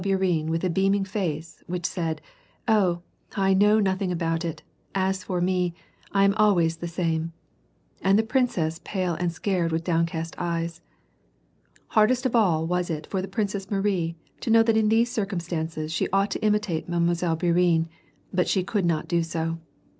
Bourienne 0.03 0.47
with 0.49 0.63
a 0.63 0.69
beaming 0.71 1.05
face, 1.05 1.61
which 1.67 1.85
said, 1.85 2.21
"Oh! 2.67 3.03
I 3.35 3.53
know 3.53 3.79
nothing 3.79 4.11
about 4.11 4.43
it; 4.43 4.63
as 4.95 5.23
for 5.23 5.39
me, 5.39 5.75
I 6.11 6.23
am 6.23 6.33
always 6.37 6.77
the 6.77 6.87
same." 6.87 7.33
And 8.01 8.17
the 8.17 8.23
princess 8.23 8.81
pale 8.83 9.13
and 9.13 9.31
scared 9.31 9.71
with 9.71 9.83
downcast 9.83 10.33
eyes. 10.39 10.81
Hard 11.89 12.09
est 12.09 12.25
of 12.25 12.35
all 12.35 12.65
was 12.65 12.89
it 12.89 13.05
for 13.05 13.21
the 13.21 13.27
Princess 13.27 13.69
Marie 13.69 14.15
to 14.39 14.49
know 14.49 14.63
that 14.63 14.75
in 14.75 14.89
these 14.89 15.11
circumstances 15.11 15.93
she 15.93 16.09
ought 16.09 16.31
to 16.31 16.43
imitate 16.43 16.89
Mile. 16.89 17.01
Bourienne, 17.35 17.85
but 18.33 18.47
she 18.47 18.63
could 18.63 18.87
not 18.87 19.07
do 19.07 19.21
so. 19.21 19.59